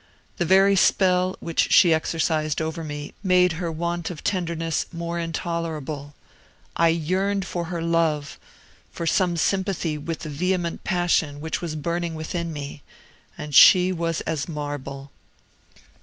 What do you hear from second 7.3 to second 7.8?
for